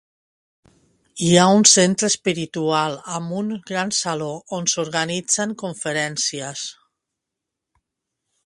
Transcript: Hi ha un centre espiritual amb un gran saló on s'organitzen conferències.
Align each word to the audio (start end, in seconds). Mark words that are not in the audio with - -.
Hi 1.25 1.29
ha 1.37 1.43
un 1.57 1.65
centre 1.71 2.09
espiritual 2.13 2.97
amb 3.19 3.35
un 3.41 3.53
gran 3.73 3.93
saló 3.99 4.33
on 4.59 4.71
s'organitzen 4.75 5.57
conferències. 5.65 6.65